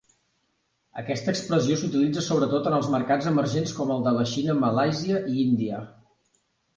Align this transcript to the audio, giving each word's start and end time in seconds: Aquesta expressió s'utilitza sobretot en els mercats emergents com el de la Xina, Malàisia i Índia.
Aquesta 1.01 1.33
expressió 1.33 1.75
s'utilitza 1.81 2.23
sobretot 2.27 2.69
en 2.71 2.77
els 2.77 2.89
mercats 2.93 3.27
emergents 3.33 3.73
com 3.81 3.91
el 3.97 4.01
de 4.07 4.15
la 4.15 4.25
Xina, 4.31 4.57
Malàisia 4.65 5.21
i 5.35 5.37
Índia. 5.43 5.83